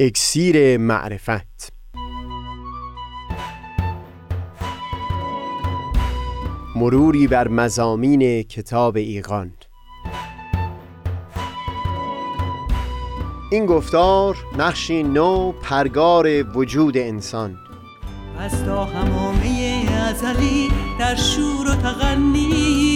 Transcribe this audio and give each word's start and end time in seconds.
اکسیر 0.00 0.78
معرفت. 0.78 1.72
مروری 6.76 7.26
بر 7.26 7.48
مزامین 7.48 8.42
کتاب 8.42 8.96
ایقان 8.96 9.52
این 13.52 13.66
گفتار 13.66 14.36
نقشی 14.58 15.02
نو 15.02 15.52
پرگار 15.52 16.56
وجود 16.56 16.96
انسان. 16.96 17.58
از 18.38 18.64
تا 18.64 18.84
همامه 18.84 19.86
ازلی 20.08 20.68
در 20.98 21.14
شور 21.16 21.70
و 21.70 21.74
تغنیست 21.74 22.95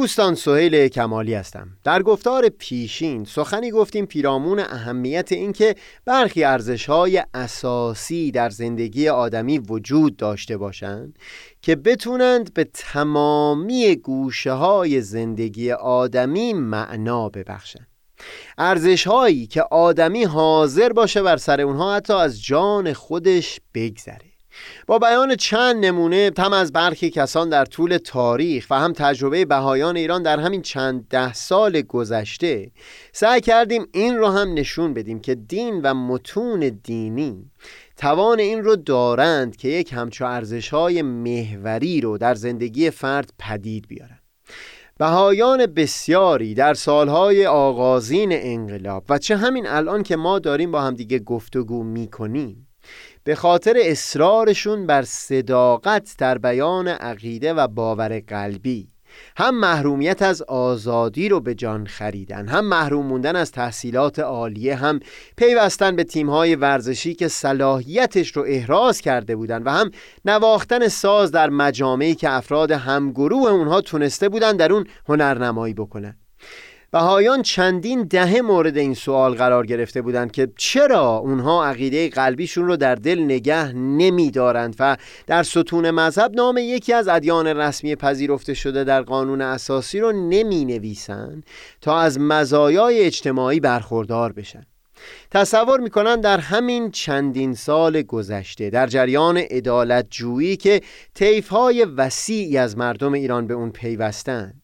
دوستان 0.00 0.34
سهیل 0.34 0.88
کمالی 0.88 1.34
هستم. 1.34 1.68
در 1.84 2.02
گفتار 2.02 2.48
پیشین 2.48 3.24
سخنی 3.24 3.70
گفتیم 3.70 4.06
پیرامون 4.06 4.58
اهمیت 4.58 5.32
اینکه 5.32 5.74
برخی 6.04 6.44
ارزش‌های 6.44 7.22
اساسی 7.34 8.30
در 8.30 8.50
زندگی 8.50 9.08
آدمی 9.08 9.58
وجود 9.58 10.16
داشته 10.16 10.56
باشند 10.56 11.18
که 11.62 11.76
بتونند 11.76 12.54
به 12.54 12.64
تمامی 12.64 13.96
گوشه 13.96 14.52
های 14.52 15.00
زندگی 15.00 15.72
آدمی 15.72 16.52
معنا 16.52 17.28
ببخشند. 17.28 17.88
ارزش 18.58 19.06
هایی 19.06 19.46
که 19.46 19.62
آدمی 19.62 20.24
حاضر 20.24 20.92
باشه 20.92 21.22
بر 21.22 21.36
سر 21.36 21.60
اونها 21.60 21.94
حتی 21.94 22.12
از 22.12 22.42
جان 22.42 22.92
خودش 22.92 23.60
بگذره. 23.74 24.29
با 24.86 24.98
بیان 24.98 25.36
چند 25.36 25.84
نمونه 25.84 26.30
هم 26.38 26.52
از 26.52 26.72
برخی 26.72 27.10
کسان 27.10 27.48
در 27.48 27.64
طول 27.64 27.98
تاریخ 28.04 28.66
و 28.70 28.78
هم 28.78 28.92
تجربه 28.92 29.44
بهایان 29.44 29.96
ایران 29.96 30.22
در 30.22 30.40
همین 30.40 30.62
چند 30.62 31.08
ده 31.08 31.32
سال 31.32 31.80
گذشته 31.80 32.70
سعی 33.12 33.40
کردیم 33.40 33.86
این 33.92 34.16
رو 34.16 34.26
هم 34.26 34.54
نشون 34.54 34.94
بدیم 34.94 35.20
که 35.20 35.34
دین 35.34 35.80
و 35.82 35.94
متون 35.94 36.80
دینی 36.84 37.50
توان 37.96 38.38
این 38.38 38.64
رو 38.64 38.76
دارند 38.76 39.56
که 39.56 39.68
یک 39.68 39.92
همچو 39.92 40.24
ارزش‌های 40.24 41.02
محوری 41.02 42.00
رو 42.00 42.18
در 42.18 42.34
زندگی 42.34 42.90
فرد 42.90 43.32
پدید 43.38 43.88
بیارن. 43.88 44.18
بهایان 44.98 45.66
بسیاری 45.66 46.54
در 46.54 46.74
سالهای 46.74 47.46
آغازین 47.46 48.28
انقلاب 48.32 49.04
و 49.08 49.18
چه 49.18 49.36
همین 49.36 49.66
الان 49.66 50.02
که 50.02 50.16
ما 50.16 50.38
داریم 50.38 50.70
با 50.70 50.80
همدیگه 50.80 51.18
گفتگو 51.18 51.82
می‌کنیم 51.82 52.69
به 53.24 53.34
خاطر 53.34 53.76
اصرارشون 53.80 54.86
بر 54.86 55.02
صداقت 55.02 56.14
در 56.18 56.38
بیان 56.38 56.88
عقیده 56.88 57.54
و 57.54 57.68
باور 57.68 58.20
قلبی 58.20 58.88
هم 59.36 59.60
محرومیت 59.60 60.22
از 60.22 60.42
آزادی 60.42 61.28
رو 61.28 61.40
به 61.40 61.54
جان 61.54 61.86
خریدن 61.86 62.48
هم 62.48 62.64
محروم 62.64 63.06
موندن 63.06 63.36
از 63.36 63.52
تحصیلات 63.52 64.18
عالیه 64.18 64.76
هم 64.76 65.00
پیوستن 65.36 65.96
به 65.96 66.04
تیمهای 66.04 66.56
ورزشی 66.56 67.14
که 67.14 67.28
صلاحیتش 67.28 68.36
رو 68.36 68.44
احراز 68.48 69.00
کرده 69.00 69.36
بودن 69.36 69.62
و 69.62 69.70
هم 69.70 69.90
نواختن 70.24 70.88
ساز 70.88 71.30
در 71.30 71.50
مجامعی 71.50 72.14
که 72.14 72.30
افراد 72.30 72.70
همگروه 72.70 73.50
اونها 73.50 73.80
تونسته 73.80 74.28
بودن 74.28 74.56
در 74.56 74.72
اون 74.72 74.86
هنرنمایی 75.08 75.74
بکنن. 75.74 76.16
بهایان 76.92 77.42
چندین 77.42 78.02
دهه 78.02 78.40
مورد 78.40 78.76
این 78.76 78.94
سوال 78.94 79.34
قرار 79.34 79.66
گرفته 79.66 80.02
بودند 80.02 80.32
که 80.32 80.48
چرا 80.56 81.16
اونها 81.16 81.64
عقیده 81.64 82.08
قلبیشون 82.08 82.66
رو 82.66 82.76
در 82.76 82.94
دل 82.94 83.20
نگه 83.20 83.72
نمیدارند 83.72 84.76
و 84.78 84.96
در 85.26 85.42
ستون 85.42 85.90
مذهب 85.90 86.32
نام 86.34 86.58
یکی 86.58 86.92
از 86.92 87.08
ادیان 87.08 87.46
رسمی 87.46 87.96
پذیرفته 87.96 88.54
شده 88.54 88.84
در 88.84 89.02
قانون 89.02 89.40
اساسی 89.40 90.00
رو 90.00 90.12
نمی 90.12 90.64
نویسن 90.64 91.42
تا 91.80 91.98
از 91.98 92.20
مزایای 92.20 93.00
اجتماعی 93.00 93.60
برخوردار 93.60 94.32
بشن. 94.32 94.62
تصور 95.30 95.80
می‌کنن 95.80 96.20
در 96.20 96.38
همین 96.38 96.90
چندین 96.90 97.54
سال 97.54 98.02
گذشته 98.02 98.70
در 98.70 98.86
جریان 98.86 99.36
عدالت 99.36 100.06
جویی 100.10 100.56
که 100.56 100.80
طیفهای 101.14 101.84
وسیعی 101.84 102.58
از 102.58 102.78
مردم 102.78 103.12
ایران 103.12 103.46
به 103.46 103.54
اون 103.54 103.70
پیوستند 103.70 104.59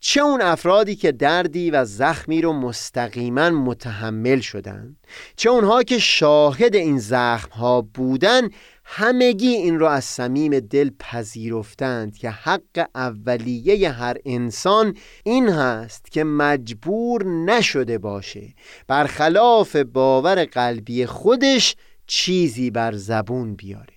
چه 0.00 0.20
اون 0.20 0.42
افرادی 0.42 0.96
که 0.96 1.12
دردی 1.12 1.70
و 1.70 1.84
زخمی 1.84 2.40
رو 2.42 2.52
مستقیما 2.52 3.50
متحمل 3.50 4.40
شدن؟ 4.40 4.96
چه 5.36 5.50
اونها 5.50 5.82
که 5.82 5.98
شاهد 5.98 6.74
این 6.74 6.98
زخم 6.98 7.50
ها 7.50 7.82
بودن 7.82 8.48
همگی 8.84 9.48
این 9.48 9.78
رو 9.78 9.86
از 9.86 10.04
صمیم 10.04 10.60
دل 10.60 10.90
پذیرفتند 10.98 12.16
که 12.16 12.30
حق 12.30 12.88
اولیه 12.94 13.90
هر 13.90 14.16
انسان 14.24 14.96
این 15.24 15.48
هست 15.48 16.10
که 16.10 16.24
مجبور 16.24 17.24
نشده 17.26 17.98
باشه 17.98 18.54
برخلاف 18.88 19.76
باور 19.76 20.44
قلبی 20.44 21.06
خودش 21.06 21.76
چیزی 22.06 22.70
بر 22.70 22.92
زبون 22.92 23.54
بیاره. 23.54 23.94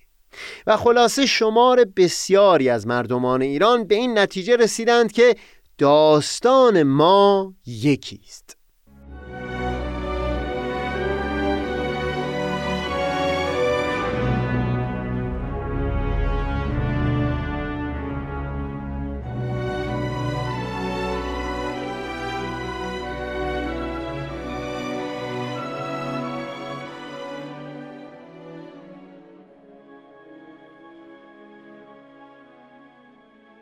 و 0.66 0.76
خلاصه 0.76 1.26
شمار 1.26 1.84
بسیاری 1.96 2.68
از 2.68 2.86
مردمان 2.86 3.42
ایران 3.42 3.84
به 3.84 3.94
این 3.94 4.18
نتیجه 4.18 4.56
رسیدند 4.56 5.12
که 5.12 5.36
داستان 5.78 6.82
ما 6.82 7.54
یکی 7.66 8.20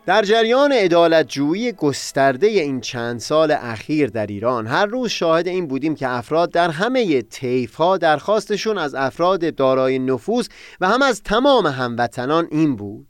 در 0.06 0.22
جریان 0.22 0.72
عدالتجویی 0.72 1.72
گسترده 1.72 2.46
این 2.46 2.80
چند 2.80 3.20
سال 3.20 3.50
اخیر 3.50 4.10
در 4.10 4.26
ایران 4.26 4.66
هر 4.66 4.86
روز 4.86 5.10
شاهد 5.10 5.48
این 5.48 5.66
بودیم 5.66 5.94
که 5.94 6.08
افراد 6.08 6.50
در 6.50 6.70
همه 6.70 7.24
ها 7.78 7.96
درخواستشون 7.96 8.78
از 8.78 8.94
افراد 8.94 9.54
دارای 9.54 9.98
نفوذ 9.98 10.48
و 10.80 10.88
هم 10.88 11.02
از 11.02 11.22
تمام 11.22 11.66
هموطنان 11.66 12.48
این 12.50 12.76
بود. 12.76 13.06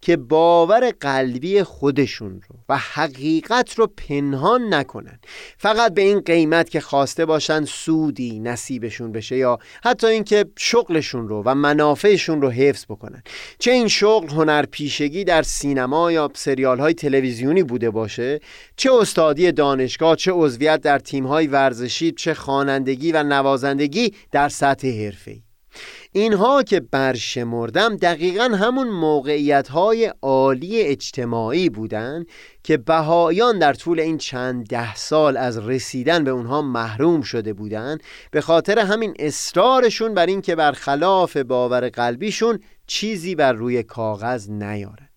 که 0.00 0.16
باور 0.16 0.90
قلبی 1.00 1.62
خودشون 1.62 2.40
رو 2.48 2.56
و 2.68 2.76
حقیقت 2.76 3.78
رو 3.78 3.86
پنهان 3.86 4.74
نکنن. 4.74 5.20
فقط 5.58 5.94
به 5.94 6.02
این 6.02 6.20
قیمت 6.20 6.70
که 6.70 6.80
خواسته 6.80 7.26
باشن 7.26 7.64
سودی 7.64 8.40
نصیبشون 8.40 9.12
بشه 9.12 9.36
یا 9.36 9.58
حتی 9.84 10.06
اینکه 10.06 10.44
شغلشون 10.58 11.28
رو 11.28 11.42
و 11.46 11.54
منافعشون 11.54 12.42
رو 12.42 12.50
حفظ 12.50 12.84
بکنن. 12.84 13.22
چه 13.58 13.70
این 13.70 13.88
شغل 13.88 14.28
هنرپیشگی 14.28 15.24
در 15.24 15.42
سینما 15.42 16.12
یا 16.12 16.30
سریال 16.34 16.78
های 16.78 16.94
تلویزیونی 16.94 17.62
بوده 17.62 17.90
باشه 17.90 18.40
چه 18.76 18.92
استادی 18.92 19.52
دانشگاه 19.52 20.16
چه 20.16 20.32
عضویت 20.32 20.80
در 20.80 20.98
تیم 20.98 21.26
های 21.26 21.46
ورزشی 21.46 22.12
چه 22.12 22.34
خوانندگی 22.34 23.12
و 23.12 23.22
نوازندگی 23.22 24.14
در 24.30 24.48
سطح 24.48 24.88
حرفه‌ای. 24.88 25.49
اینها 26.12 26.62
که 26.62 26.80
برشمردم 26.80 27.96
دقیقا 27.96 28.44
همون 28.44 28.88
موقعیت 28.88 29.68
های 29.68 30.12
عالی 30.22 30.80
اجتماعی 30.80 31.68
بودند 31.68 32.26
که 32.62 32.76
بهایان 32.76 33.58
در 33.58 33.74
طول 33.74 34.00
این 34.00 34.18
چند 34.18 34.66
ده 34.66 34.94
سال 34.94 35.36
از 35.36 35.68
رسیدن 35.68 36.24
به 36.24 36.30
اونها 36.30 36.62
محروم 36.62 37.22
شده 37.22 37.52
بودند 37.52 38.02
به 38.30 38.40
خاطر 38.40 38.78
همین 38.78 39.14
اصرارشون 39.18 40.14
بر 40.14 40.26
این 40.26 40.40
که 40.40 40.56
برخلاف 40.56 41.36
باور 41.36 41.88
قلبیشون 41.88 42.60
چیزی 42.86 43.34
بر 43.34 43.52
روی 43.52 43.82
کاغذ 43.82 44.50
نیاره. 44.50 45.10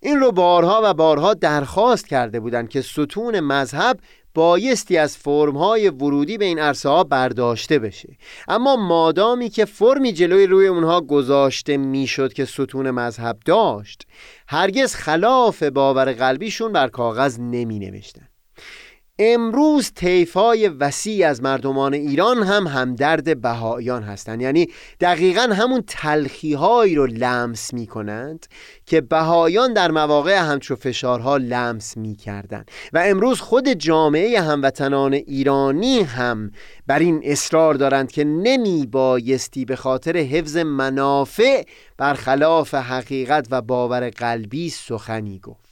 این 0.00 0.20
رو 0.20 0.32
بارها 0.32 0.80
و 0.84 0.94
بارها 0.94 1.34
درخواست 1.34 2.08
کرده 2.08 2.40
بودند 2.40 2.68
که 2.68 2.82
ستون 2.82 3.40
مذهب 3.40 4.00
بایستی 4.34 4.98
از 4.98 5.16
فرمهای 5.16 5.88
ورودی 5.88 6.38
به 6.38 6.44
این 6.44 6.58
عرصه 6.58 6.88
ها 6.88 7.04
برداشته 7.04 7.78
بشه. 7.78 8.16
اما 8.48 8.76
مادامی 8.76 9.48
که 9.48 9.64
فرمی 9.64 10.12
جلوی 10.12 10.46
روی 10.46 10.66
اونها 10.66 11.00
گذاشته 11.00 11.76
می‌شد 11.76 12.32
که 12.32 12.44
ستون 12.44 12.90
مذهب 12.90 13.38
داشت 13.44 14.06
هرگز 14.48 14.94
خلاف 14.94 15.62
باور 15.62 16.12
قلبیشون 16.12 16.72
بر 16.72 16.88
کاغذ 16.88 17.40
نمی 17.40 17.78
نوشتن 17.78 18.29
امروز 19.22 19.92
طیفای 19.94 20.68
وسیع 20.68 21.28
از 21.28 21.42
مردمان 21.42 21.94
ایران 21.94 22.42
هم 22.42 22.66
همدرد 22.66 23.40
بهایان 23.40 24.02
هستند 24.02 24.42
یعنی 24.42 24.66
دقیقا 25.00 25.42
همون 25.42 25.84
تلخی 25.86 26.54
هایی 26.54 26.94
رو 26.94 27.06
لمس 27.06 27.74
می 27.74 27.86
کنند 27.86 28.46
که 28.86 29.00
بهایان 29.00 29.72
در 29.72 29.90
مواقع 29.90 30.38
همچو 30.38 30.76
فشارها 30.76 31.36
لمس 31.36 31.96
می 31.96 32.16
کردن. 32.16 32.64
و 32.92 33.02
امروز 33.04 33.40
خود 33.40 33.68
جامعه 33.68 34.40
هموطنان 34.40 35.12
ایرانی 35.12 36.00
هم 36.00 36.52
بر 36.86 36.98
این 36.98 37.20
اصرار 37.24 37.74
دارند 37.74 38.12
که 38.12 38.24
نمی 38.24 38.86
بایستی 38.86 39.64
به 39.64 39.76
خاطر 39.76 40.16
حفظ 40.16 40.56
منافع 40.56 41.64
برخلاف 41.96 42.74
حقیقت 42.74 43.46
و 43.50 43.62
باور 43.62 44.10
قلبی 44.10 44.70
سخنی 44.70 45.38
گفت 45.38 45.69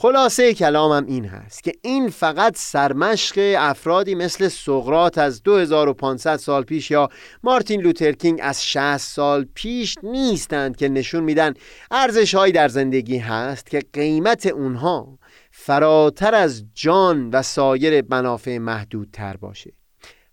خلاصه 0.00 0.54
کلامم 0.54 1.06
این 1.06 1.24
هست 1.24 1.62
که 1.62 1.72
این 1.82 2.08
فقط 2.08 2.56
سرمشق 2.56 3.54
افرادی 3.58 4.14
مثل 4.14 4.48
سقرات 4.48 5.18
از 5.18 5.42
2500 5.42 6.36
سال 6.36 6.62
پیش 6.62 6.90
یا 6.90 7.08
مارتین 7.42 7.80
لوترکینگ 7.80 8.38
از 8.42 8.66
60 8.66 8.96
سال 8.96 9.46
پیش 9.54 9.94
نیستند 10.02 10.76
که 10.76 10.88
نشون 10.88 11.24
میدن 11.24 11.54
ارزش 11.90 12.34
هایی 12.34 12.52
در 12.52 12.68
زندگی 12.68 13.18
هست 13.18 13.70
که 13.70 13.80
قیمت 13.92 14.46
اونها 14.46 15.18
فراتر 15.50 16.34
از 16.34 16.64
جان 16.74 17.30
و 17.30 17.42
سایر 17.42 18.04
منافع 18.10 18.58
محدودتر 18.58 19.36
باشه. 19.36 19.77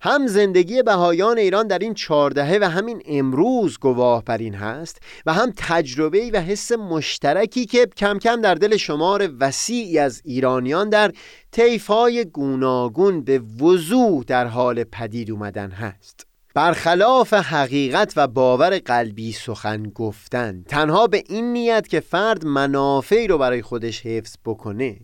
هم 0.06 0.28
زندگی 0.28 0.84
بهایان 0.84 1.38
ایران 1.38 1.68
در 1.68 1.80
این 1.80 1.94
چهاردهه 1.94 2.60
و 2.62 2.70
همین 2.70 3.02
امروز 3.06 3.80
گواه 3.80 4.24
بر 4.24 4.38
این 4.38 4.56
هست 4.56 4.98
و 5.26 5.34
هم 5.34 5.54
تجربه 5.58 6.32
و 6.34 6.42
حس 6.42 6.72
مشترکی 6.72 7.66
که 7.66 7.86
کم 7.86 8.20
کم 8.20 8.42
در 8.42 8.56
دل 8.56 8.78
شمار 8.78 9.30
وسیعی 9.40 10.00
از 10.00 10.22
ایرانیان 10.26 10.90
در 10.90 11.12
طیفهای 11.52 12.26
گوناگون 12.26 13.22
به 13.22 13.40
وضوح 13.40 14.24
در 14.24 14.48
حال 14.48 14.84
پدید 14.84 15.32
اومدن 15.32 15.72
هست. 15.72 16.28
برخلاف 16.54 17.34
حقیقت 17.34 18.14
و 18.16 18.28
باور 18.28 18.80
قلبی 18.80 19.32
سخن 19.32 19.84
گفتن 19.84 20.64
تنها 20.68 21.08
به 21.08 21.24
این 21.30 21.54
نیت 21.54 21.88
که 21.88 22.00
فرد 22.00 22.46
منافعی 22.46 23.28
رو 23.28 23.38
برای 23.38 23.62
خودش 23.62 24.06
حفظ 24.06 24.36
بکنه 24.46 24.98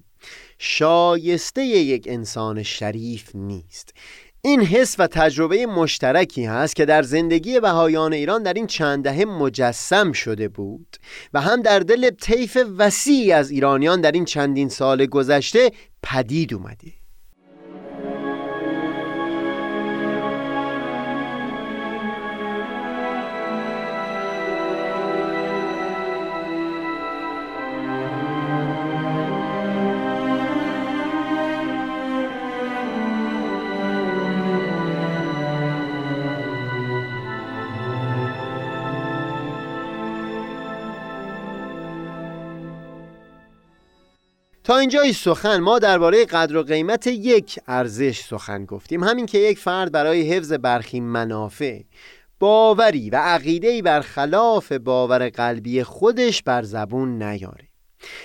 شایسته 0.57 1.65
یک 1.65 2.03
انسان 2.07 2.63
شریف 2.63 3.35
نیست. 3.35 3.93
این 4.43 4.61
حس 4.61 4.95
و 4.99 5.07
تجربه 5.07 5.65
مشترکی 5.65 6.45
هست 6.45 6.75
که 6.75 6.85
در 6.85 7.03
زندگی 7.03 7.59
بهایان 7.59 8.13
ایران 8.13 8.43
در 8.43 8.53
این 8.53 8.67
چند 8.67 9.03
دهه 9.03 9.25
مجسم 9.25 10.11
شده 10.11 10.47
بود 10.47 10.97
و 11.33 11.41
هم 11.41 11.61
در 11.61 11.79
دل 11.79 12.09
طیف 12.09 12.57
وسیعی 12.77 13.31
از 13.31 13.51
ایرانیان 13.51 14.01
در 14.01 14.11
این 14.11 14.25
چندین 14.25 14.69
سال 14.69 15.05
گذشته 15.05 15.71
پدید 16.03 16.53
اومده. 16.53 17.00
تا 44.63 44.77
اینجای 44.77 45.13
سخن 45.13 45.59
ما 45.59 45.79
درباره 45.79 46.25
قدر 46.25 46.57
و 46.57 46.63
قیمت 46.63 47.07
یک 47.07 47.59
ارزش 47.67 48.19
سخن 48.19 48.65
گفتیم. 48.65 49.03
همین 49.03 49.25
که 49.25 49.37
یک 49.37 49.59
فرد 49.59 49.91
برای 49.91 50.21
حفظ 50.21 50.53
برخی 50.53 50.99
منافع 50.99 51.79
باوری 52.39 53.09
و 53.09 53.15
عقیده‌ای 53.15 53.81
بر 53.81 54.01
خلاف 54.01 54.71
باور 54.71 55.29
قلبی 55.29 55.83
خودش 55.83 56.43
بر 56.43 56.63
زبون 56.63 57.23
نیاره. 57.23 57.67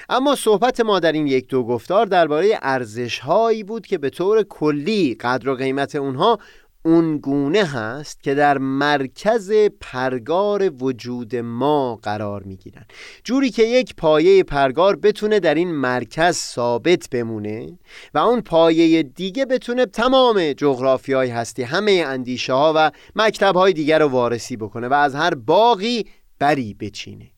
اما 0.09 0.35
صحبت 0.35 0.81
ما 0.81 1.01
در 1.01 1.13
این 1.13 1.27
یک 1.27 1.49
دو 1.49 1.65
گفتار 1.65 2.07
درباره 2.07 2.59
ارزش 2.63 3.19
هایی 3.19 3.65
بود 3.65 3.87
که 3.87 3.99
به 3.99 4.11
طور 4.11 4.43
کلی 4.43 5.15
قدر 5.15 5.49
و 5.49 5.55
قیمت 5.55 5.95
اونها 5.95 6.39
اون 6.87 7.19
گونه 7.19 7.65
هست 7.65 8.23
که 8.23 8.35
در 8.35 8.59
مرکز 8.59 9.53
پرگار 9.81 10.73
وجود 10.83 11.37
ما 11.37 11.97
قرار 11.97 12.43
می 12.43 12.57
گیرن 12.57 12.85
جوری 13.25 13.51
که 13.51 13.63
یک 13.63 13.95
پایه 13.95 14.43
پرگار 14.43 14.97
بتونه 14.97 15.41
در 15.41 15.55
این 15.55 15.75
مرکز 15.75 16.37
ثابت 16.37 17.09
بمونه 17.11 17.79
و 18.15 18.19
اون 18.19 18.41
پایه 18.41 19.03
دیگه 19.03 19.45
بتونه 19.47 19.87
تمام 19.87 20.53
جغرافی 20.53 21.13
های 21.13 21.31
هستی 21.31 21.63
همه 21.63 22.05
اندیشه 22.07 22.53
ها 22.53 22.73
و 22.77 22.91
مکتب 23.17 23.57
های 23.57 23.73
دیگر 23.73 23.99
رو 23.99 24.09
وارسی 24.09 24.57
بکنه 24.57 24.89
و 24.89 24.95
از 24.95 25.15
هر 25.15 25.35
باقی 25.35 26.05
بری 26.39 26.75
بچینه. 26.75 27.31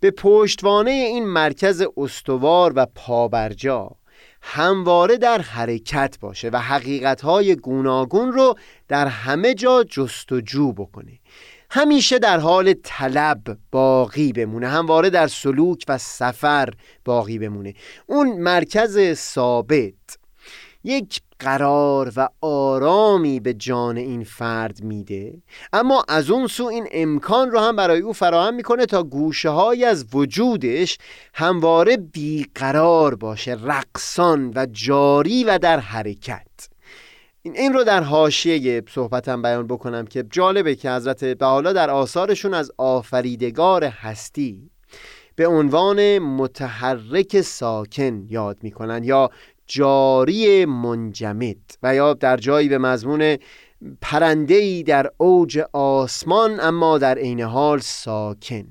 به 0.00 0.10
پشتوانه 0.10 0.90
این 0.90 1.26
مرکز 1.26 1.84
استوار 1.96 2.72
و 2.76 2.86
پابرجا 2.94 3.90
همواره 4.42 5.16
در 5.16 5.40
حرکت 5.40 6.18
باشه 6.20 6.50
و 6.50 6.56
حقیقتهای 6.56 7.56
گوناگون 7.56 8.32
رو 8.32 8.54
در 8.88 9.06
همه 9.06 9.54
جا 9.54 9.84
جستجو 9.84 10.72
بکنه. 10.72 11.18
همیشه 11.70 12.18
در 12.18 12.38
حال 12.38 12.74
طلب 12.84 13.58
باقی 13.70 14.32
بمونه 14.32 14.68
همواره 14.68 15.10
در 15.10 15.26
سلوک 15.26 15.84
و 15.88 15.98
سفر 15.98 16.68
باقی 17.04 17.38
بمونه. 17.38 17.74
اون 18.06 18.28
مرکز 18.32 19.12
ثابت. 19.12 20.18
یک 20.84 21.20
قرار 21.40 22.12
و 22.16 22.28
آرامی 22.40 23.40
به 23.40 23.54
جان 23.54 23.96
این 23.96 24.24
فرد 24.24 24.82
میده 24.82 25.42
اما 25.72 26.04
از 26.08 26.30
اون 26.30 26.46
سو 26.46 26.64
این 26.64 26.88
امکان 26.92 27.50
رو 27.50 27.60
هم 27.60 27.76
برای 27.76 28.00
او 28.00 28.12
فراهم 28.12 28.54
می‌کنه 28.54 28.86
تا 28.86 29.02
گوشه 29.02 29.48
های 29.48 29.84
از 29.84 30.06
وجودش 30.14 30.98
همواره 31.34 31.96
بیقرار 31.96 33.14
باشه 33.14 33.56
رقصان 33.64 34.52
و 34.54 34.66
جاری 34.72 35.44
و 35.44 35.58
در 35.58 35.80
حرکت. 35.80 36.46
این 37.42 37.56
این 37.56 37.72
رو 37.72 37.84
در 37.84 38.02
حاشیه 38.02 38.82
صحبتم 38.90 39.42
بیان 39.42 39.66
بکنم 39.66 40.06
که 40.06 40.24
جالبه 40.30 40.74
که 40.74 40.90
حضرت 40.90 41.24
بحالا 41.24 41.72
در 41.72 41.90
آثارشون 41.90 42.54
از 42.54 42.72
آفریدگار 42.78 43.84
هستی 43.84 44.70
به 45.36 45.46
عنوان 45.46 46.18
متحرک 46.18 47.40
ساکن 47.40 48.26
یاد 48.28 48.58
می‌کنن 48.62 49.04
یا 49.04 49.30
جاری 49.70 50.64
منجمد. 50.64 51.56
و 51.82 51.94
یا 51.94 52.14
در 52.14 52.36
جایی 52.36 52.68
به 52.68 52.78
مضمون 52.78 53.36
پرندهی 54.00 54.82
در 54.82 55.10
اوج 55.16 55.58
آسمان 55.72 56.60
اما 56.60 56.98
در 56.98 57.18
عین 57.18 57.40
حال 57.40 57.78
ساکن. 57.78 58.64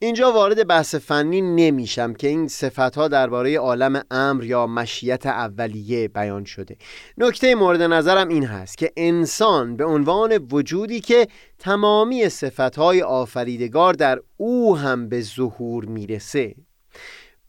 اینجا 0.00 0.32
وارد 0.32 0.66
بحث 0.66 0.94
فنی 0.94 1.40
نمیشم 1.40 2.14
که 2.14 2.28
این 2.28 2.48
صفت 2.48 2.78
ها 2.96 3.08
درباره 3.08 3.58
عالم 3.58 4.02
امر 4.10 4.44
یا 4.44 4.66
مشیت 4.66 5.26
اولیه 5.26 6.08
بیان 6.08 6.44
شده. 6.44 6.76
نکته 7.18 7.54
مورد 7.54 7.82
نظرم 7.82 8.28
این 8.28 8.44
هست 8.44 8.78
که 8.78 8.92
انسان 8.96 9.76
به 9.76 9.84
عنوان 9.84 10.48
وجودی 10.50 11.00
که 11.00 11.28
تمامی 11.58 12.28
صفت 12.28 12.76
های 12.76 13.02
آفریدگار 13.02 13.94
در 13.94 14.20
او 14.36 14.76
هم 14.76 15.08
به 15.08 15.20
ظهور 15.20 15.84
می‌رسه 15.84 16.54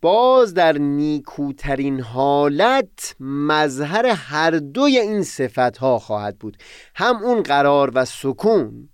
باز 0.02 0.54
در 0.54 0.78
نیکوترین 0.78 2.00
حالت 2.00 3.16
مظهر 3.20 4.06
هر 4.06 4.50
دوی 4.50 4.98
این 4.98 5.22
صفت 5.22 5.78
ها 5.78 5.98
خواهد 5.98 6.38
بود. 6.38 6.56
هم 6.94 7.16
اون 7.16 7.42
قرار 7.42 7.90
و 7.94 8.04
سکون 8.04 8.88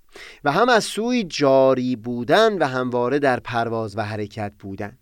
و 0.44 0.52
هم 0.52 0.68
از 0.68 0.84
سوی 0.84 1.24
جاری 1.24 1.96
بودن 1.96 2.58
و 2.58 2.66
همواره 2.66 3.18
در 3.18 3.40
پرواز 3.40 3.98
و 3.98 4.04
حرکت 4.04 4.52
بودن. 4.58 4.98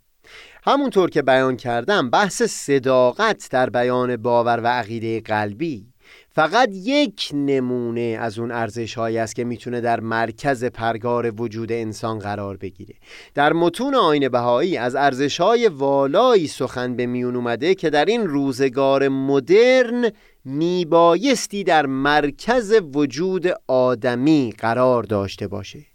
همونطور 0.64 1.10
که 1.10 1.22
بیان 1.22 1.56
کردم 1.56 2.10
بحث 2.10 2.42
صداقت 2.42 3.48
در 3.50 3.70
بیان 3.70 4.16
باور 4.16 4.60
و 4.60 4.66
عقیده 4.66 5.20
قلبی 5.20 5.93
فقط 6.34 6.68
یک 6.72 7.30
نمونه 7.34 8.18
از 8.20 8.38
اون 8.38 8.50
ارزش 8.50 8.94
هایی 8.94 9.18
است 9.18 9.34
که 9.34 9.44
می‌تونه 9.44 9.80
در 9.80 10.00
مرکز 10.00 10.64
پرگار 10.64 11.32
وجود 11.40 11.72
انسان 11.72 12.18
قرار 12.18 12.56
بگیره. 12.56 12.94
در 13.34 13.52
متون 13.52 13.94
آین 13.94 14.28
بهایی 14.28 14.76
از 14.76 14.94
ارزش 14.94 15.40
های 15.40 15.68
والایی 15.68 16.46
سخن 16.46 16.96
به 16.96 17.06
میون 17.06 17.36
اومده 17.36 17.74
که 17.74 17.90
در 17.90 18.04
این 18.04 18.26
روزگار 18.26 19.08
مدرن 19.08 20.10
میبایستی 20.44 21.64
در 21.64 21.86
مرکز 21.86 22.74
وجود 22.94 23.46
آدمی 23.68 24.54
قرار 24.58 25.02
داشته 25.02 25.48
باشه. 25.48 25.93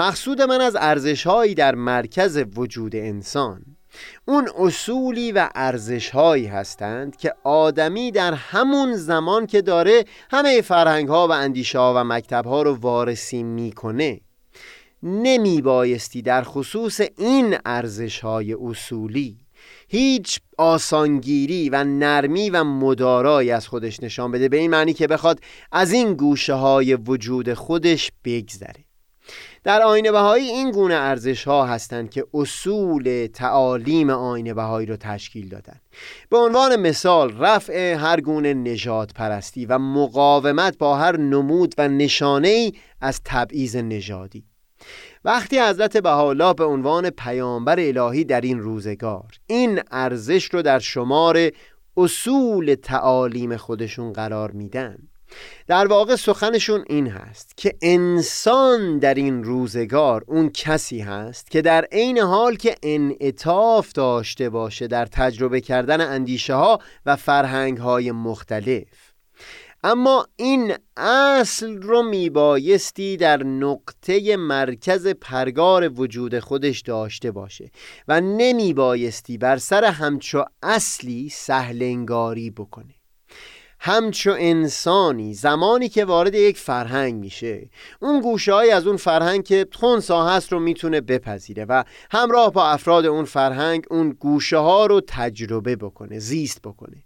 مقصود 0.00 0.42
من 0.42 0.60
از 0.60 0.76
ارزش 0.80 1.26
هایی 1.26 1.54
در 1.54 1.74
مرکز 1.74 2.42
وجود 2.56 2.96
انسان. 2.96 3.62
اون 4.24 4.48
اصولی 4.58 5.32
و 5.32 5.48
ارزش 5.54 6.10
هایی 6.10 6.46
هستند 6.46 7.16
که 7.16 7.34
آدمی 7.44 8.10
در 8.10 8.34
همون 8.34 8.96
زمان 8.96 9.46
که 9.46 9.62
داره 9.62 10.04
همه 10.30 10.60
فرهنگ 10.60 11.08
ها 11.08 11.28
و 11.28 11.32
اندیشه 11.32 11.78
ها 11.78 11.94
و 11.96 12.04
مکتب 12.04 12.46
ها 12.46 12.62
رو 12.62 12.74
وارسی 12.74 13.42
می‌کنه 13.42 14.20
نمی 15.02 15.62
بایستی 15.62 16.22
در 16.22 16.42
خصوص 16.42 17.00
این 17.18 17.56
ارزش 17.64 18.20
های 18.20 18.56
اصولی 18.60 19.36
هیچ 19.88 20.40
آسانگیری 20.58 21.68
و 21.68 21.84
نرمی 21.84 22.50
و 22.50 22.64
مدارایی 22.64 23.50
از 23.50 23.68
خودش 23.68 24.02
نشان 24.02 24.32
بده 24.32 24.48
به 24.48 24.56
این 24.56 24.70
معنی 24.70 24.92
که 24.92 25.06
بخواد 25.06 25.40
از 25.72 25.92
این 25.92 26.14
گوشه 26.14 26.54
های 26.54 26.94
وجود 26.94 27.54
خودش 27.54 28.10
بگذره. 28.24 28.87
در 29.68 29.82
آین 29.82 30.12
بهایی 30.12 30.48
این 30.48 30.70
گونه 30.70 30.94
ارزش 30.94 31.44
ها 31.44 31.66
هستند 31.66 32.10
که 32.10 32.26
اصول 32.34 33.28
تعالیم 33.34 34.10
آین 34.10 34.54
بهایی 34.54 34.86
رو 34.86 34.96
تشکیل 34.96 35.48
دادن 35.48 35.80
به 36.30 36.36
عنوان 36.36 36.76
مثال 36.76 37.38
رفع 37.38 37.94
هر 37.94 38.20
گونه 38.20 38.54
نجات 38.54 39.12
پرستی 39.12 39.66
و 39.66 39.78
مقاومت 39.78 40.78
با 40.78 40.96
هر 40.96 41.16
نمود 41.16 41.74
و 41.78 41.88
نشانه 41.88 42.48
ای 42.48 42.72
از 43.00 43.20
تبعیض 43.24 43.76
نژادی. 43.76 44.44
وقتی 45.24 45.58
حضرت 45.60 45.96
بهاءالله 45.96 46.54
به 46.54 46.64
عنوان 46.64 47.10
پیامبر 47.10 47.76
الهی 47.80 48.24
در 48.24 48.40
این 48.40 48.58
روزگار 48.60 49.32
این 49.46 49.80
ارزش 49.90 50.44
رو 50.44 50.62
در 50.62 50.78
شمار 50.78 51.50
اصول 51.96 52.76
تعالیم 52.82 53.56
خودشون 53.56 54.12
قرار 54.12 54.50
میدن 54.50 54.98
در 55.66 55.86
واقع 55.86 56.16
سخنشون 56.16 56.84
این 56.88 57.06
هست 57.06 57.56
که 57.56 57.74
انسان 57.82 58.98
در 58.98 59.14
این 59.14 59.44
روزگار 59.44 60.24
اون 60.26 60.50
کسی 60.50 61.00
هست 61.00 61.50
که 61.50 61.62
در 61.62 61.84
عین 61.92 62.18
حال 62.18 62.56
که 62.56 62.74
انعطاف 62.82 63.92
داشته 63.92 64.50
باشه 64.50 64.86
در 64.86 65.06
تجربه 65.06 65.60
کردن 65.60 66.00
اندیشه 66.00 66.54
ها 66.54 66.78
و 67.06 67.16
فرهنگ 67.16 67.78
های 67.78 68.12
مختلف. 68.12 69.08
اما 69.84 70.26
این 70.36 70.74
اصل 70.96 71.82
رو 71.82 72.02
میبایستی 72.02 73.16
در 73.16 73.42
نقطه 73.42 74.36
مرکز 74.36 75.06
پرگار 75.06 76.00
وجود 76.00 76.38
خودش 76.38 76.80
داشته 76.80 77.30
باشه 77.30 77.70
و 78.08 78.20
نمیبایستی 78.20 79.38
بر 79.38 79.56
سر 79.56 79.84
همچو 79.84 80.44
اصلی 80.62 81.28
سهلنگاری 81.28 82.50
بکنه. 82.50 82.97
همچو 83.80 84.34
انسانی 84.38 85.34
زمانی 85.34 85.88
که 85.88 86.04
وارد 86.04 86.34
یک 86.34 86.58
فرهنگ 86.58 87.14
میشه. 87.14 87.70
اون 88.00 88.20
گوشه 88.20 88.54
از 88.54 88.86
اون 88.86 88.96
فرهنگ 88.96 89.44
که 89.44 89.66
خونسا 89.72 90.26
هست 90.26 90.52
رو 90.52 90.58
می‌تونه 90.58 91.00
بپذیره 91.00 91.64
و 91.64 91.84
همراه 92.10 92.52
با 92.52 92.68
افراد 92.68 93.06
اون 93.06 93.24
فرهنگ 93.24 93.84
اون 93.90 94.10
گوشه 94.10 94.58
ها 94.58 94.86
رو 94.86 95.00
تجربه 95.06 95.76
بکنه 95.76 96.18
زیست 96.18 96.62
بکنه. 96.62 96.96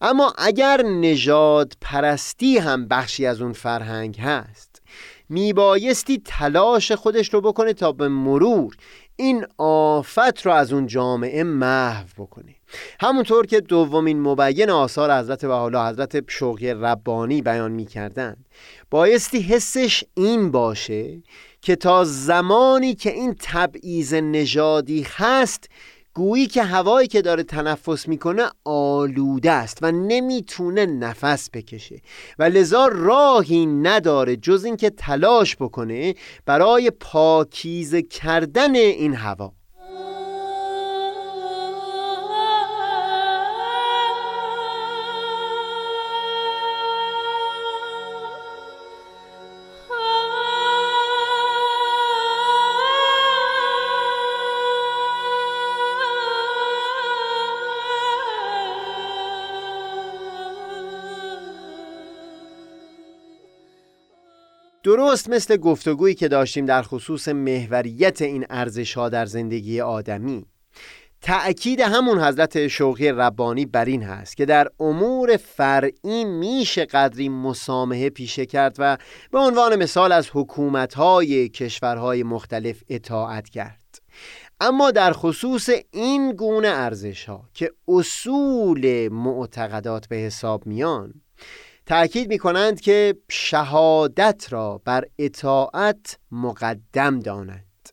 اما 0.00 0.32
اگر 0.38 0.82
نژاد 0.82 1.72
پرستی 1.80 2.58
هم 2.58 2.88
بخشی 2.88 3.26
از 3.26 3.40
اون 3.40 3.52
فرهنگ 3.52 4.20
هست 4.20 4.82
میبایستی 5.28 6.22
تلاش 6.24 6.92
خودش 6.92 7.34
رو 7.34 7.40
بکنه 7.40 7.72
تا 7.72 7.92
به 7.92 8.08
مرور 8.08 8.76
این 9.22 9.46
آفت 9.58 10.46
رو 10.46 10.52
از 10.52 10.72
اون 10.72 10.86
جامعه 10.86 11.44
محو 11.44 12.06
بکنه 12.18 12.54
همونطور 13.00 13.46
که 13.46 13.60
دومین 13.60 14.20
مبین 14.20 14.70
آثار 14.70 15.18
حضرت 15.18 15.44
و 15.44 15.52
حالا 15.52 15.88
حضرت 15.88 16.30
شوقی 16.30 16.70
ربانی 16.70 17.42
بیان 17.42 17.72
می 17.72 17.84
کردن 17.84 18.36
بایستی 18.90 19.40
حسش 19.40 20.04
این 20.14 20.50
باشه 20.50 21.22
که 21.60 21.76
تا 21.76 22.04
زمانی 22.04 22.94
که 22.94 23.12
این 23.12 23.36
تبعیض 23.40 24.14
نژادی 24.14 25.06
هست 25.08 25.68
گویی 26.14 26.46
که 26.46 26.62
هوایی 26.62 27.08
که 27.08 27.22
داره 27.22 27.42
تنفس 27.42 28.08
می‌کنه 28.08 28.42
آلوده 28.64 29.50
است 29.50 29.78
و 29.82 29.92
نمی‌تونه 29.92 30.86
نفس 30.86 31.50
بکشه. 31.50 32.00
و 32.38 32.42
لذا 32.42 32.86
راهی 32.86 33.66
نداره 33.66 34.36
جز 34.36 34.64
اینکه 34.64 34.90
تلاش 34.90 35.56
بکنه 35.56 36.14
برای 36.46 36.90
پاکیزه 36.90 38.02
کردن 38.02 38.74
این 38.74 39.14
هوا. 39.14 39.52
درست 64.82 65.30
مثل 65.30 65.56
گفتگویی 65.56 66.14
که 66.14 66.28
داشتیم 66.28 66.66
در 66.66 66.82
خصوص 66.82 67.28
محوریت 67.28 68.22
این 68.22 68.46
ارزش 68.50 68.94
ها 68.94 69.08
در 69.08 69.26
زندگی 69.26 69.80
آدمی. 69.80 70.46
تأکید 71.20 71.80
همون 71.80 72.20
حضرت 72.20 72.68
شوقی 72.68 73.08
ربانی 73.08 73.66
بر 73.66 73.84
این 73.84 74.02
هست 74.02 74.36
که 74.36 74.44
در 74.44 74.68
امور 74.80 75.36
فرعی 75.36 76.24
میشه 76.24 76.84
قدری 76.84 77.28
مسامحه 77.28 78.10
پیشه 78.10 78.46
کرد 78.46 78.76
و 78.78 78.98
به 79.30 79.38
عنوان 79.38 79.76
مثال 79.76 80.12
از 80.12 80.28
حکومتهای 80.32 81.48
کشورهای 81.48 82.22
مختلف 82.22 82.82
اطاعت 82.88 83.48
کرد. 83.48 83.98
اما 84.60 84.90
در 84.90 85.12
خصوص 85.12 85.68
این 85.90 86.32
گونه 86.32 86.68
ارزش 86.68 87.24
ها 87.24 87.48
که 87.54 87.72
اصول 87.88 89.08
معتقدات 89.08 90.08
به 90.08 90.16
حساب 90.16 90.66
میان 90.66 91.14
تأکید 91.86 92.28
می 92.28 92.38
کنند 92.38 92.80
که 92.80 93.16
شهادت 93.28 94.46
را 94.50 94.80
بر 94.84 95.04
اطاعت 95.18 96.18
مقدم 96.32 97.20
دانند 97.20 97.88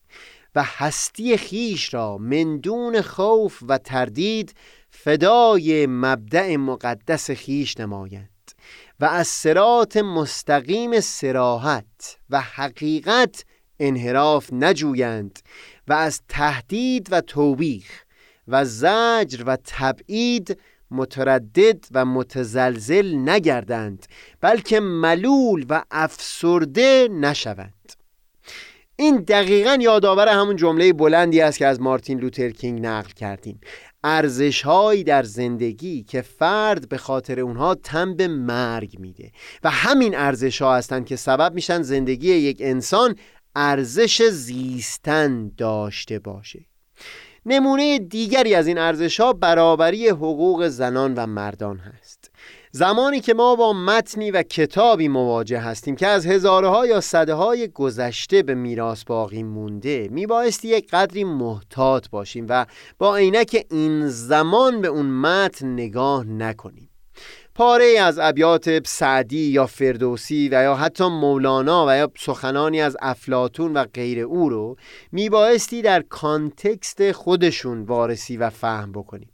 و 0.55 0.63
هستی 0.65 1.37
خیش 1.37 1.93
را 1.93 2.17
مندون 2.17 3.01
خوف 3.01 3.63
و 3.67 3.77
تردید 3.77 4.53
فدای 4.89 5.87
مبدع 5.87 6.55
مقدس 6.55 7.31
خیش 7.31 7.79
نمایند 7.79 8.29
و 8.99 9.05
از 9.05 9.27
سرات 9.27 9.97
مستقیم 9.97 10.99
سراحت 10.99 12.17
و 12.29 12.41
حقیقت 12.41 13.45
انحراف 13.79 14.53
نجویند 14.53 15.39
و 15.87 15.93
از 15.93 16.21
تهدید 16.29 17.07
و 17.11 17.21
توبیخ 17.21 18.05
و 18.47 18.65
زجر 18.65 19.43
و 19.45 19.57
تبعید 19.65 20.59
متردد 20.91 21.85
و 21.91 22.05
متزلزل 22.05 23.15
نگردند 23.15 24.05
بلکه 24.41 24.79
ملول 24.79 25.65
و 25.69 25.83
افسرده 25.91 27.07
نشوند. 27.11 27.93
این 28.95 29.17
دقیقا 29.17 29.77
یادآور 29.81 30.27
همون 30.27 30.55
جمله 30.55 30.93
بلندی 30.93 31.41
است 31.41 31.57
که 31.57 31.67
از 31.67 31.81
مارتین 31.81 32.19
لوتر 32.19 32.49
کینگ 32.49 32.85
نقل 32.85 33.11
کردیم. 33.11 33.59
ارزش 34.03 34.61
هایی 34.61 35.03
در 35.03 35.23
زندگی 35.23 36.03
که 36.03 36.21
فرد 36.21 36.89
به 36.89 36.97
خاطر 36.97 37.39
اونها 37.39 37.75
تن 37.75 38.15
به 38.15 38.27
مرگ 38.27 38.99
میده 38.99 39.31
و 39.63 39.69
همین 39.69 40.15
ارزش 40.15 40.61
ها 40.61 40.75
هستند 40.75 41.05
که 41.05 41.15
سبب 41.15 41.53
میشن 41.53 41.81
زندگی 41.81 42.33
یک 42.33 42.57
انسان 42.61 43.15
ارزش 43.55 44.21
زیستن 44.21 45.51
داشته 45.57 46.19
باشه. 46.19 46.68
نمونه 47.45 47.99
دیگری 47.99 48.55
از 48.55 48.67
این 48.67 48.77
ارزش 48.77 49.19
ها 49.19 49.33
برابری 49.33 50.07
حقوق 50.07 50.67
زنان 50.67 51.13
و 51.13 51.25
مردان 51.25 51.77
هست. 51.77 52.31
زمانی 52.71 53.19
که 53.19 53.33
ما 53.33 53.55
با 53.55 53.73
متنی 53.73 54.31
و 54.31 54.43
کتابی 54.43 55.07
مواجه 55.07 55.59
هستیم 55.59 55.95
که 55.95 56.07
از 56.07 56.25
هزارها 56.25 56.87
یا 56.87 57.01
صده 57.01 57.33
های 57.33 57.67
گذشته 57.67 58.43
به 58.43 58.55
میراث 58.55 59.03
باقی 59.03 59.43
مونده 59.43 60.07
میبایستی 60.11 60.67
یک 60.67 60.89
قدری 60.89 61.23
محتاط 61.23 62.09
باشیم 62.09 62.45
و 62.49 62.65
با 62.97 63.17
عینک 63.17 63.65
این 63.71 64.07
زمان 64.07 64.81
به 64.81 64.87
اون 64.87 65.05
متن 65.05 65.73
نگاه 65.73 66.25
نکنیم. 66.25 66.88
پاره 67.59 67.95
از 68.01 68.19
ابیات 68.19 68.87
سعدی 68.87 69.51
یا 69.51 69.65
فردوسی 69.65 70.49
و 70.49 70.53
یا 70.63 70.75
حتی 70.75 71.07
مولانا 71.07 71.85
و 71.87 71.97
یا 71.97 72.11
سخنانی 72.17 72.81
از 72.81 72.97
افلاتون 73.01 73.73
و 73.73 73.85
غیر 73.93 74.19
او 74.19 74.49
رو 74.49 74.75
میبایستی 75.11 75.81
در 75.81 76.01
کانتکست 76.01 77.11
خودشون 77.11 77.81
وارسی 77.81 78.37
و 78.37 78.49
فهم 78.49 78.91
بکنیم 78.91 79.29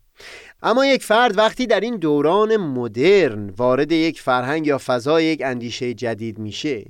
اما 0.63 0.85
یک 0.85 1.03
فرد 1.03 1.37
وقتی 1.37 1.67
در 1.67 1.79
این 1.79 1.97
دوران 1.97 2.57
مدرن 2.57 3.49
وارد 3.49 3.91
یک 3.91 4.21
فرهنگ 4.21 4.67
یا 4.67 4.77
فضای 4.77 5.25
یک 5.25 5.41
اندیشه 5.45 5.93
جدید 5.93 6.39
میشه 6.39 6.85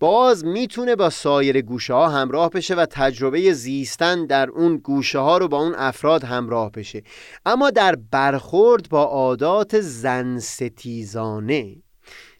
باز 0.00 0.44
می‌تونه 0.44 0.96
با 0.96 1.10
سایر 1.10 1.60
گوشه 1.60 1.94
ها 1.94 2.08
همراه 2.08 2.50
بشه 2.50 2.74
و 2.74 2.86
تجربه 2.90 3.52
زیستن 3.52 4.26
در 4.26 4.50
اون 4.50 4.76
گوشه 4.76 5.18
ها 5.18 5.38
رو 5.38 5.48
با 5.48 5.58
اون 5.58 5.74
افراد 5.74 6.24
همراه 6.24 6.72
بشه. 6.72 7.02
اما 7.46 7.70
در 7.70 7.96
برخورد 8.10 8.88
با 8.88 9.02
عادات 9.02 9.80
زن 9.80 10.38
ستیزانه 10.38 11.76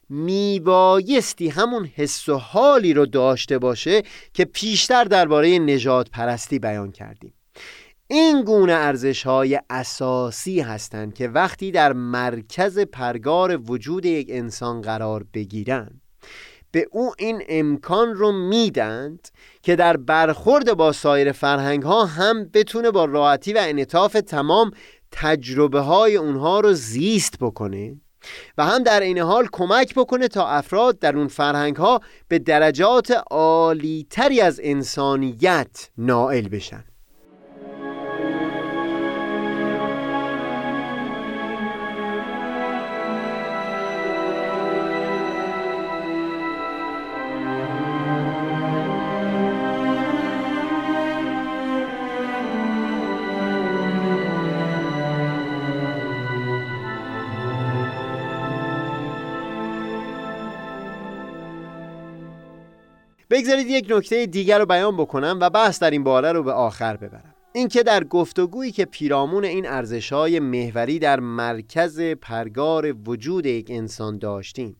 میبایستی 0.09 1.49
همون 1.49 1.87
حس 1.95 2.29
و 2.29 2.37
حالی 2.37 2.95
رو 2.95 3.07
داشته 3.07 3.59
باشه 3.59 4.03
که 4.35 4.45
پیشتر 4.45 5.05
درباره 5.05 5.59
نجات 5.59 6.11
پرستی 6.11 6.59
بیان 6.59 6.93
کردیم. 6.93 7.33
این 8.09 8.43
گونه 8.43 8.73
ارزش 8.73 9.23
های 9.23 9.61
اساسی 9.71 10.61
هستند 10.61 11.15
که 11.15 11.29
وقتی 11.29 11.71
در 11.71 11.93
مرکز 11.93 12.79
پرگار 12.79 13.71
وجود 13.71 14.07
یک 14.07 14.27
انسان 14.31 14.81
قرار 14.81 15.27
بگیرند 15.35 16.06
به 16.77 16.87
او 16.91 17.13
این 17.19 17.43
امکان 17.49 18.15
رو 18.15 18.33
میدند 18.33 19.29
که 19.63 19.77
در 19.77 19.97
برخورد 19.97 20.75
با 20.75 20.93
سایر 20.93 21.33
فرهنگ 21.33 21.83
ها 21.83 22.05
هم 22.05 22.51
بتونه 22.55 22.91
با 22.91 23.05
راحتی 23.05 23.53
و 23.53 23.59
انعطاف 23.61 24.13
تمام 24.13 24.71
تجربه 25.13 25.81
های 25.81 26.17
اونها 26.17 26.61
رو 26.61 26.73
زیست 26.73 27.39
بکنه 27.41 27.97
و 28.59 28.65
هم 28.67 28.83
در 28.83 29.01
این 29.01 29.19
حال 29.19 29.49
کمک 29.53 29.95
بکنه 29.95 30.29
تا 30.29 30.49
افراد 30.49 30.99
در 30.99 31.17
اون 31.17 31.29
فرهنگ 31.29 31.77
ها 31.77 32.01
به 32.29 32.39
درجات 32.39 33.11
عالی 33.31 34.07
تری 34.11 34.41
از 34.41 34.61
انسانیت 34.63 35.91
نائل 35.99 36.49
بشن. 36.49 36.85
بگذارید 63.37 63.67
یک 63.67 63.87
نکته 63.89 64.27
دیگر 64.27 64.59
رو 64.59 64.67
بیان 64.67 64.97
بکنم 64.97 65.39
و 65.41 65.51
بحث 65.51 65.79
در 65.79 65.91
این 65.91 66.05
باره 66.05 66.33
رو 66.33 66.43
به 66.43 66.53
آخر 66.53 66.97
ببرم. 66.97 67.35
اینکه 67.55 67.83
در 67.83 68.05
گفتگویی 68.05 68.73
که 68.73 68.85
پیرامون 68.85 69.45
این 69.45 69.67
ارزش‌های 69.67 70.41
محوری 70.41 70.99
در 70.99 71.21
مرکز 71.21 72.01
پرگار 72.01 72.95
وجود 73.09 73.47
یک 73.47 73.67
انسان 73.71 74.19
داشتیم 74.19 74.77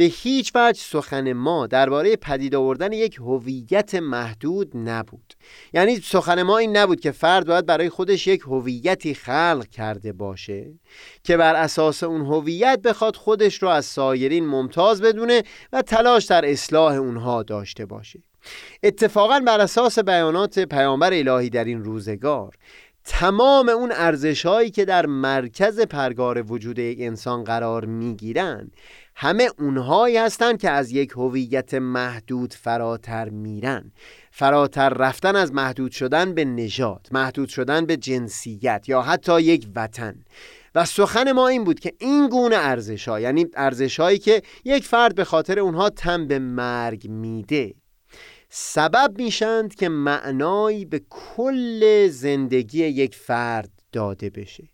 به 0.00 0.06
هیچ 0.06 0.52
وجه 0.54 0.80
سخن 0.82 1.32
ما 1.32 1.66
درباره 1.66 2.16
پدید 2.16 2.54
آوردن 2.54 2.92
یک 2.92 3.16
هویت 3.16 3.94
محدود 3.94 4.72
نبود. 4.74 5.34
یعنی 5.72 6.00
سخن 6.00 6.42
ما 6.42 6.58
این 6.58 6.76
نبود 6.76 7.00
که 7.00 7.10
فرد 7.10 7.46
باید 7.46 7.66
برای 7.66 7.88
خودش 7.88 8.26
یک 8.26 8.40
هویتی 8.40 9.14
خلق 9.14 9.66
کرده 9.66 10.12
باشه 10.12 10.70
که 11.24 11.36
بر 11.36 11.54
اساس 11.54 12.02
اون 12.02 12.20
هویت 12.20 12.80
بخواد 12.84 13.16
خودش 13.16 13.62
رو 13.62 13.68
از 13.68 13.84
سایرین 13.84 14.46
ممتاز 14.46 15.02
بدونه 15.02 15.42
و 15.72 15.82
تلاش 15.82 16.24
در 16.24 16.50
اصلاح 16.50 16.94
اونها 16.94 17.42
داشته 17.42 17.86
باشه. 17.86 18.22
اتفاقا 18.82 19.40
بر 19.40 19.60
اساس 19.60 19.98
بیانات 19.98 20.58
پیامبر 20.58 21.12
الهی 21.12 21.50
در 21.50 21.64
این 21.64 21.84
روزگار 21.84 22.56
تمام 23.04 23.68
اون 23.68 23.92
ارزش 23.92 24.46
هایی 24.46 24.70
که 24.70 24.84
در 24.84 25.06
مرکز 25.06 25.80
پرگار 25.80 26.52
وجود 26.52 26.78
یک 26.78 26.98
انسان 27.00 27.44
قرار 27.44 27.84
می 27.84 28.16
گیرن 28.16 28.70
همه 29.22 29.50
اونهایی 29.58 30.16
هستند 30.16 30.60
که 30.60 30.70
از 30.70 30.92
یک 30.92 31.10
هویت 31.10 31.74
محدود 31.74 32.54
فراتر 32.54 33.28
میرن. 33.28 33.92
فراتر 34.30 34.88
رفتن 34.88 35.36
از 35.36 35.52
محدود 35.52 35.92
شدن 35.92 36.34
به 36.34 36.44
نژاد 36.44 37.08
محدود 37.12 37.48
شدن 37.48 37.86
به 37.86 37.96
جنسیت 37.96 38.84
یا 38.88 39.02
حتی 39.02 39.40
یک 39.40 39.68
وطن. 39.76 40.24
و 40.74 40.84
سخن 40.84 41.32
ما 41.32 41.48
این 41.48 41.64
بود 41.64 41.80
که 41.80 41.92
این 41.98 42.28
گونه 42.28 42.56
ارزش 42.56 43.08
ها 43.08 43.20
یعنی 43.20 43.46
ارزش 43.54 44.00
هایی 44.00 44.18
که 44.18 44.42
یک 44.64 44.84
فرد 44.84 45.14
به 45.14 45.24
خاطر 45.24 45.58
اونها 45.58 45.90
تن 45.90 46.26
به 46.26 46.38
مرگ 46.38 47.08
میده 47.08 47.74
سبب 48.48 49.14
میشند 49.18 49.74
که 49.74 49.88
معنایی 49.88 50.84
به 50.84 51.00
کل 51.10 52.08
زندگی 52.08 52.86
یک 52.86 53.14
فرد 53.14 53.70
داده 53.92 54.30
بشه. 54.30 54.68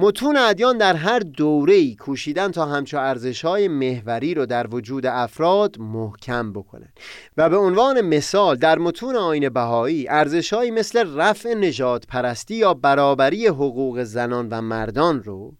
متون 0.00 0.36
ادیان 0.36 0.78
در 0.78 0.96
هر 0.96 1.18
دوره‌ای 1.18 1.96
کوشیدن 1.96 2.50
تا 2.50 2.66
همچو 2.66 2.98
ارزش‌های 2.98 3.68
محوری 3.68 4.34
رو 4.34 4.46
در 4.46 4.74
وجود 4.74 5.06
افراد 5.06 5.76
محکم 5.78 6.52
بکنن. 6.52 6.92
و 7.36 7.48
به 7.48 7.56
عنوان 7.56 8.00
مثال 8.00 8.56
در 8.56 8.78
متون 8.78 9.16
آین 9.16 9.48
بهایی 9.48 10.08
ارزش‌هایی 10.08 10.70
مثل 10.70 11.18
رفع 11.18 11.54
نجات 11.54 12.06
پرستی 12.06 12.54
یا 12.54 12.74
برابری 12.74 13.46
حقوق 13.46 14.02
زنان 14.02 14.48
و 14.48 14.60
مردان 14.60 15.22
رو 15.22 15.52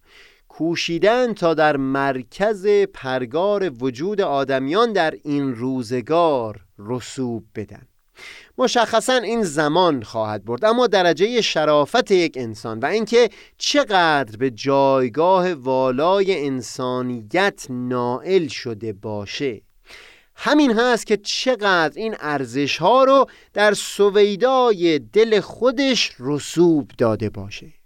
کوشیدن 0.47 1.33
تا 1.33 1.53
در 1.53 1.77
مرکز 1.77 2.67
پرگار 2.93 3.71
وجود 3.79 4.21
آدمیان 4.21 4.93
در 4.93 5.13
این 5.23 5.55
روزگار 5.55 6.59
رسوب 6.77 7.43
بدن. 7.55 7.87
مشخصا 8.57 9.13
این 9.13 9.43
زمان 9.43 10.03
خواهد 10.03 10.45
برد 10.45 10.65
اما 10.65 10.87
درجه 10.87 11.41
شرافت 11.41 12.11
یک 12.11 12.33
انسان 12.35 12.79
و 12.79 12.85
اینکه 12.85 13.29
چقدر 13.57 14.37
به 14.37 14.51
جایگاه 14.51 15.53
والای 15.53 16.45
انسانیت 16.47 17.65
نائل 17.69 18.47
شده 18.47 18.93
باشه. 18.93 19.61
همین 20.35 20.71
هست 20.71 21.07
که 21.07 21.17
چقدر 21.17 21.93
این 21.95 22.15
ارزش 22.19 22.77
ها 22.77 23.03
رو 23.03 23.25
در 23.53 23.73
سویدای 23.73 24.99
دل 24.99 25.39
خودش 25.39 26.11
رسوب 26.19 26.91
داده 26.97 27.29
باشه. 27.29 27.78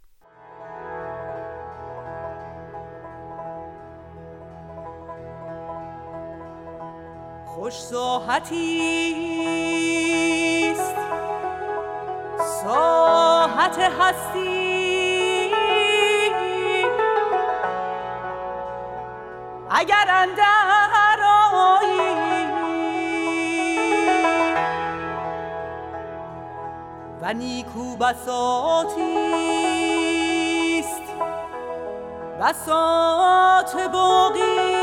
خوش 7.73 7.81
ساحتی 7.81 9.63
ساحت 12.63 13.77
هستی. 13.99 15.51
اگر 19.69 20.05
اندر 20.09 20.43
و 27.21 27.33
نیکو 27.33 27.95
بساتیست 27.95 28.93
بسات 32.41 33.89
باقی. 33.93 34.82